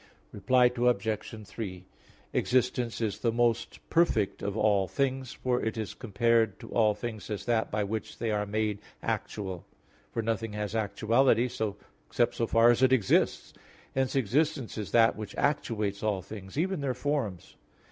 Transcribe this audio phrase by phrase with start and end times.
[0.31, 1.45] Reply Obj.
[1.47, 1.85] 3:
[2.33, 7.29] Existence is the most perfect of all things, for it is compared to all things
[7.29, 9.63] as that by which they are made actual;
[10.11, 11.43] for nothing has actuality
[12.09, 13.53] except so far as it exists.
[13.93, 17.55] Hence existence is that which actuates all things, even their forms.